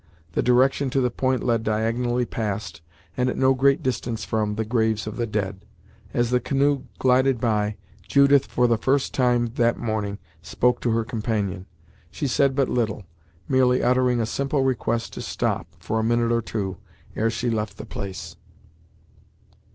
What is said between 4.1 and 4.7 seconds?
from, the